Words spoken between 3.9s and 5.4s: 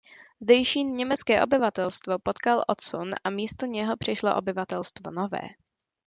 přišlo obyvatelstvo nové.